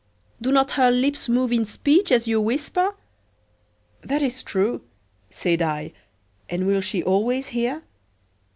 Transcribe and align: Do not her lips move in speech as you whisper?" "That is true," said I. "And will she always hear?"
Do 0.41 0.51
not 0.51 0.71
her 0.71 0.89
lips 0.89 1.29
move 1.29 1.51
in 1.51 1.63
speech 1.63 2.11
as 2.11 2.27
you 2.27 2.41
whisper?" 2.41 2.95
"That 4.01 4.23
is 4.23 4.41
true," 4.41 4.81
said 5.29 5.61
I. 5.61 5.93
"And 6.49 6.65
will 6.65 6.81
she 6.81 7.03
always 7.03 7.49
hear?" 7.49 7.83